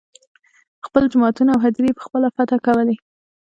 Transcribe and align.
خپل 0.85 1.03
جوماتونه 1.11 1.49
او 1.53 1.59
هدیرې 1.65 1.89
یې 1.89 1.97
په 1.97 2.03
خپله 2.07 2.27
فتحه 2.35 2.59
کولې. 2.65 2.95